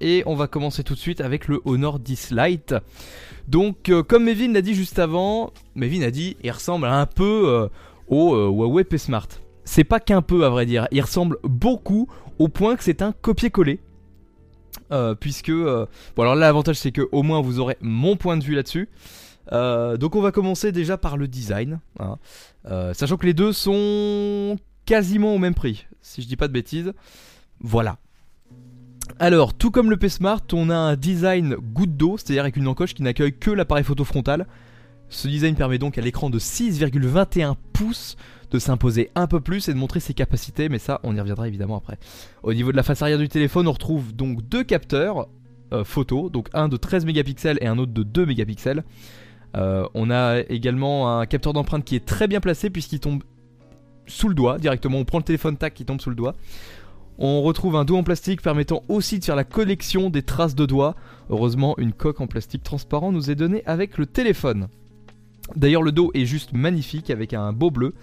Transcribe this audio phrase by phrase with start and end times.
[0.00, 2.74] et on va commencer tout de suite avec le Honor 10 Lite.
[3.48, 7.44] Donc euh, comme Mevin l'a dit juste avant, Mevin a dit il ressemble un peu
[7.46, 7.68] euh,
[8.08, 9.28] au euh, Huawei P Smart.
[9.64, 12.08] C'est pas qu'un peu à vrai dire, il ressemble beaucoup
[12.38, 13.80] au point que c'est un copier-coller.
[15.20, 15.86] puisque bon
[16.22, 18.88] alors là l'avantage c'est que au moins vous aurez mon point de vue là-dessus.
[19.52, 22.16] donc on va commencer déjà par le design, hein.
[22.94, 24.56] sachant que les deux sont
[24.86, 26.92] quasiment au même prix, si je dis pas de bêtises.
[27.60, 27.98] Voilà.
[29.18, 32.94] Alors, tout comme le P-Smart, on a un design goutte d'eau, c'est-à-dire avec une encoche
[32.94, 34.46] qui n'accueille que l'appareil photo frontal.
[35.08, 38.16] Ce design permet donc à l'écran de 6,21 pouces
[38.50, 41.48] de s'imposer un peu plus et de montrer ses capacités, mais ça on y reviendra
[41.48, 41.98] évidemment après.
[42.42, 45.28] Au niveau de la face arrière du téléphone, on retrouve donc deux capteurs
[45.72, 48.84] euh, photo, donc un de 13 mégapixels et un autre de 2 mégapixels.
[49.56, 53.22] Euh, on a également un capteur d'empreinte qui est très bien placé puisqu'il tombe
[54.06, 54.98] sous le doigt directement.
[54.98, 56.34] On prend le téléphone tac qui tombe sous le doigt.
[57.22, 60.64] On retrouve un dos en plastique permettant aussi de faire la collection des traces de
[60.64, 60.96] doigts.
[61.28, 64.68] Heureusement, une coque en plastique transparent nous est donnée avec le téléphone.
[65.54, 67.94] D'ailleurs, le dos est juste magnifique avec un beau bleu.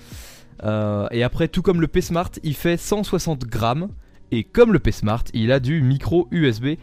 [0.64, 3.90] Euh, et après, tout comme le P-Smart, il fait 160 grammes.
[4.30, 6.76] Et comme le P-Smart, il a du micro USB.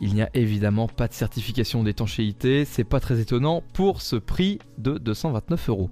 [0.00, 4.60] Il n'y a évidemment pas de certification d'étanchéité, c'est pas très étonnant pour ce prix
[4.78, 5.90] de 229 euros.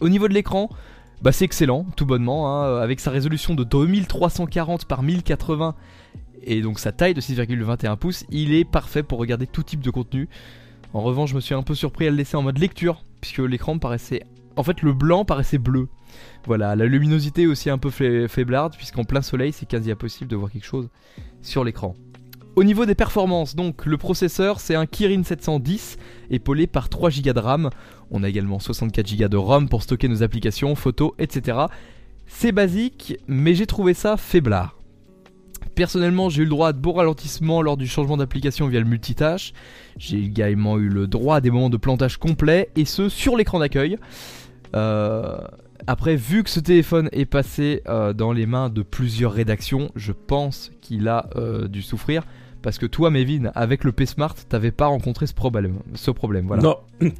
[0.00, 0.70] Au niveau de l'écran,
[1.22, 5.76] bah c'est excellent, tout bonnement, hein, avec sa résolution de 2340 par 1080
[6.42, 9.90] et donc sa taille de 6,21 pouces, il est parfait pour regarder tout type de
[9.90, 10.28] contenu.
[10.92, 13.38] En revanche, je me suis un peu surpris à le laisser en mode lecture, puisque
[13.38, 14.24] l'écran paraissait...
[14.56, 15.88] En fait, le blanc paraissait bleu.
[16.44, 17.90] Voilà, la luminosité aussi un peu
[18.28, 20.90] faiblarde, puisqu'en plein soleil, c'est quasi impossible de voir quelque chose
[21.40, 21.94] sur l'écran.
[22.54, 25.96] Au niveau des performances, donc le processeur c'est un Kirin 710
[26.30, 27.70] épaulé par 3 Go de RAM.
[28.10, 31.60] On a également 64 Go de ROM pour stocker nos applications, photos, etc.
[32.26, 34.76] C'est basique, mais j'ai trouvé ça faiblard.
[35.74, 38.86] Personnellement, j'ai eu le droit à de beaux ralentissements lors du changement d'application via le
[38.86, 39.54] multitâche.
[39.96, 43.60] J'ai également eu le droit à des moments de plantage complet, et ce sur l'écran
[43.60, 43.96] d'accueil.
[44.76, 45.38] Euh,
[45.86, 50.12] après, vu que ce téléphone est passé euh, dans les mains de plusieurs rédactions, je
[50.12, 52.24] pense qu'il a euh, dû souffrir.
[52.62, 55.78] Parce que toi, Mevin, avec le P-Smart, t'avais pas rencontré ce problème.
[55.94, 56.62] Ce problème voilà.
[56.62, 56.76] Non.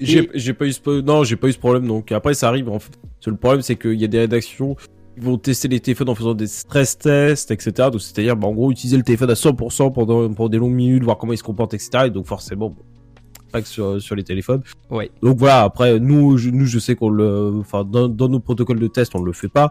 [0.00, 1.86] J'ai pas eu ce non, j'ai pas eu ce problème.
[1.86, 2.70] Donc après, ça arrive.
[2.70, 2.92] En fait.
[3.26, 6.32] Le problème, c'est qu'il y a des rédactions qui vont tester les téléphones en faisant
[6.32, 7.90] des stress tests, etc.
[7.92, 11.04] Donc c'est-à-dire, bah, en gros, utiliser le téléphone à 100% pendant, pendant des longues minutes,
[11.04, 12.04] voir comment il se comporte, etc.
[12.06, 12.74] Et donc forcément,
[13.52, 14.62] pas que sur, sur les téléphones.
[14.90, 15.10] Ouais.
[15.22, 15.64] Donc voilà.
[15.64, 19.14] Après, nous, je, nous, je sais qu'on le, enfin, dans, dans nos protocoles de test,
[19.14, 19.70] on le fait pas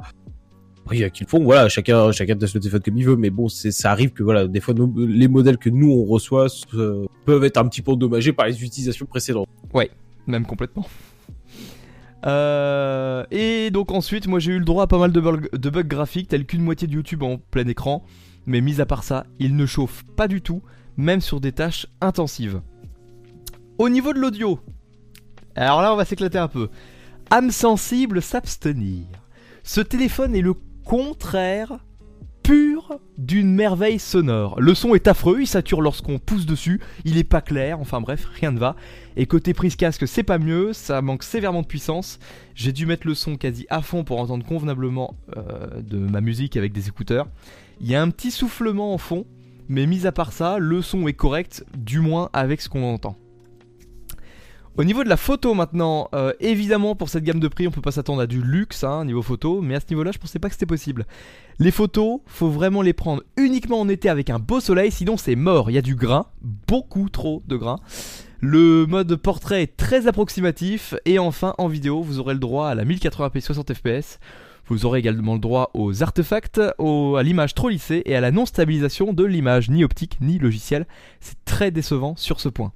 [0.94, 3.16] il y a qui le font, voilà, chacun, chacun teste le téléphone comme il veut,
[3.16, 6.48] mais bon, c'est, ça arrive que voilà, des fois, les modèles que nous on reçoit
[7.26, 9.48] peuvent être un petit peu endommagés par les utilisations précédentes.
[9.74, 9.92] Ouais,
[10.28, 10.86] même complètement.
[12.26, 15.70] Euh, et donc ensuite, moi j'ai eu le droit à pas mal de, bugs, de
[15.70, 18.04] bugs graphiques, tels qu'une moitié de YouTube en plein écran,
[18.46, 20.62] mais mis à part ça, il ne chauffe pas du tout,
[20.98, 22.62] même sur des tâches intensives.
[23.78, 24.60] Au niveau de l'audio,
[25.56, 26.70] alors là on va s'éclater un peu.
[27.32, 29.06] Âme sensible, s'abstenir.
[29.64, 30.56] Ce téléphone est le
[30.90, 31.78] contraire
[32.42, 34.60] pur d'une merveille sonore.
[34.60, 38.26] Le son est affreux, il sature lorsqu'on pousse dessus, il est pas clair, enfin bref,
[38.34, 38.76] rien ne va.
[39.16, 42.18] Et côté prise casque, c'est pas mieux, ça manque sévèrement de puissance.
[42.56, 46.58] J'ai dû mettre le son quasi à fond pour entendre convenablement euh, de ma musique
[46.58, 47.28] avec des écouteurs.
[47.82, 49.28] Il y a un petit soufflement en fond,
[49.68, 53.16] mais mis à part ça, le son est correct, du moins avec ce qu'on entend.
[54.80, 57.82] Au niveau de la photo maintenant, euh, évidemment pour cette gamme de prix on peut
[57.82, 60.48] pas s'attendre à du luxe hein, niveau photo, mais à ce niveau-là je pensais pas
[60.48, 61.06] que c'était possible.
[61.60, 65.36] Les photos, faut vraiment les prendre uniquement en été avec un beau soleil, sinon c'est
[65.36, 66.28] mort, il y a du grain,
[66.66, 67.82] beaucoup trop de grain.
[68.40, 72.76] Le mode portrait est très approximatif et enfin en vidéo vous aurez le droit à
[72.76, 74.18] la 1080p 60 fps.
[74.68, 78.46] Vous aurez également le droit aux artefacts, à l'image trop lissée et à la non
[78.46, 80.88] stabilisation de l'image ni optique ni logiciel.
[81.20, 82.72] C'est très décevant sur ce point.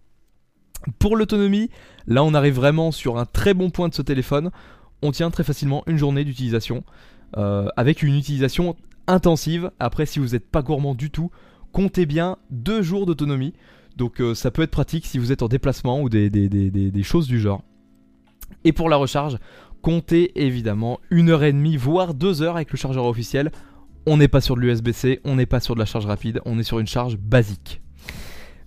[1.00, 1.70] Pour l'autonomie,
[2.08, 4.52] là on arrive vraiment sur un très bon point de ce téléphone.
[5.02, 6.84] On tient très facilement une journée d'utilisation
[7.38, 8.76] euh, avec une utilisation
[9.08, 9.72] intensive.
[9.80, 11.32] Après, si vous n'êtes pas gourmand du tout,
[11.72, 13.54] comptez bien deux jours d'autonomie.
[13.98, 17.28] Donc euh, ça peut être pratique si vous êtes en déplacement ou des, des, choses
[17.28, 17.64] du genre.
[18.64, 19.38] Et pour la recharge,
[19.82, 23.52] comptez évidemment une heure et demie, voire deux heures avec le chargeur officiel.
[24.06, 26.60] On n'est pas sur de l'USB-C, on n'est pas sur de la charge rapide, on
[26.60, 27.82] est sur une charge basique.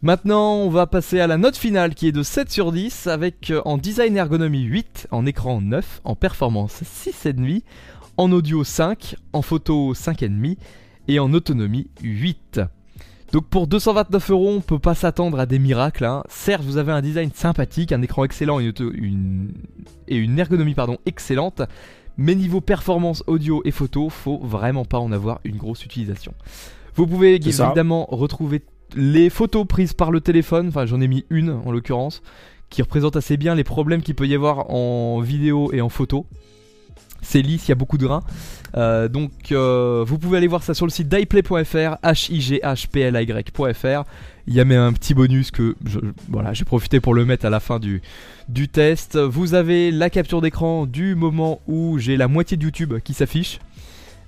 [0.06, 3.50] Maintenant, on va passer à la note finale qui est de 7 sur 10 avec
[3.50, 7.62] euh, en design ergonomie 8, en écran 9, en performance 6,5,
[8.16, 10.58] en audio 5, en photo 5,5
[11.08, 12.60] et en autonomie 8.
[13.32, 16.04] Donc pour 229 euros, on peut pas s'attendre à des miracles.
[16.04, 16.22] Hein.
[16.28, 19.54] Certes, vous avez un design sympathique, un écran excellent et une,
[20.06, 21.62] et une ergonomie pardon, excellente,
[22.16, 26.32] mais niveau performance audio et photo, faut vraiment pas en avoir une grosse utilisation.
[26.94, 28.62] Vous pouvez évidemment retrouver
[28.94, 32.22] les photos prises par le téléphone, enfin j'en ai mis une en l'occurrence,
[32.70, 36.26] qui représente assez bien les problèmes qu'il peut y avoir en vidéo et en photo.
[37.22, 38.22] C'est lisse, il y a beaucoup de grains.
[38.76, 42.60] Euh, donc euh, vous pouvez aller voir ça sur le site d'iplay.fr, h i.
[44.48, 45.74] Il y a un petit bonus que
[46.28, 48.02] voilà, j'ai profité pour le mettre à la fin du,
[48.48, 49.16] du test.
[49.18, 53.58] Vous avez la capture d'écran du moment où j'ai la moitié de YouTube qui s'affiche.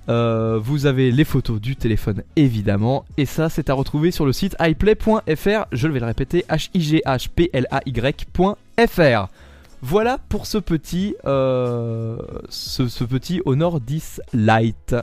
[0.09, 3.05] Euh, vous avez les photos du téléphone évidemment.
[3.17, 5.65] Et ça, c'est à retrouver sur le site iplay.fr.
[5.71, 9.27] Je vais le répéter, h i g h p l a y.fr.
[9.81, 12.17] Voilà pour ce petit, euh,
[12.49, 14.95] ce, ce petit Honor 10 Lite.